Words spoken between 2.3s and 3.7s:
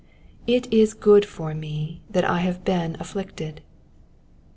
have leen afflicted.'